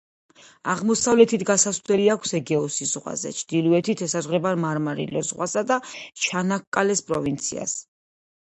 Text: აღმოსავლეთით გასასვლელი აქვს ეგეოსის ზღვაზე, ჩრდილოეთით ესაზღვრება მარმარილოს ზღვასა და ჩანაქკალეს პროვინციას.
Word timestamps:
აღმოსავლეთით 0.71 1.43
გასასვლელი 1.49 2.07
აქვს 2.13 2.33
ეგეოსის 2.39 2.95
ზღვაზე, 2.97 3.33
ჩრდილოეთით 3.41 4.03
ესაზღვრება 4.07 4.55
მარმარილოს 4.65 5.31
ზღვასა 5.31 5.67
და 5.75 5.81
ჩანაქკალეს 6.25 7.07
პროვინციას. 7.13 7.81